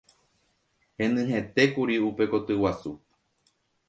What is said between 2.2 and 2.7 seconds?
koty